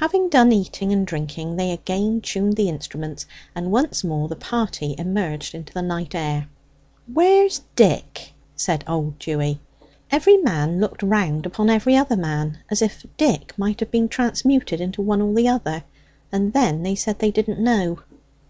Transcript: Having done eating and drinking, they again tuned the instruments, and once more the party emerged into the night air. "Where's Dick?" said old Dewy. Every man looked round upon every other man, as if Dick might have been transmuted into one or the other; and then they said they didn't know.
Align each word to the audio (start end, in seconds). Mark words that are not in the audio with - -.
Having 0.00 0.30
done 0.30 0.50
eating 0.50 0.94
and 0.94 1.06
drinking, 1.06 1.56
they 1.56 1.72
again 1.72 2.22
tuned 2.22 2.56
the 2.56 2.70
instruments, 2.70 3.26
and 3.54 3.70
once 3.70 4.02
more 4.02 4.26
the 4.26 4.34
party 4.34 4.94
emerged 4.96 5.54
into 5.54 5.74
the 5.74 5.82
night 5.82 6.14
air. 6.14 6.48
"Where's 7.12 7.60
Dick?" 7.76 8.32
said 8.56 8.82
old 8.86 9.18
Dewy. 9.18 9.60
Every 10.10 10.38
man 10.38 10.80
looked 10.80 11.02
round 11.02 11.44
upon 11.44 11.68
every 11.68 11.94
other 11.98 12.16
man, 12.16 12.60
as 12.70 12.80
if 12.80 13.04
Dick 13.18 13.52
might 13.58 13.80
have 13.80 13.90
been 13.90 14.08
transmuted 14.08 14.80
into 14.80 15.02
one 15.02 15.20
or 15.20 15.34
the 15.34 15.48
other; 15.48 15.84
and 16.32 16.54
then 16.54 16.82
they 16.82 16.94
said 16.94 17.18
they 17.18 17.30
didn't 17.30 17.60
know. 17.60 17.98